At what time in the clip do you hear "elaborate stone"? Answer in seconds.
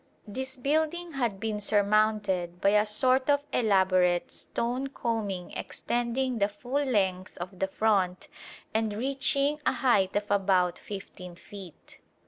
3.53-4.87